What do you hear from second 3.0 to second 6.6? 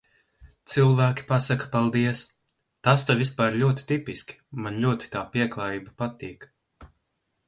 te vispār ļoti tipiski, man ļoti tā pieklājība patīk.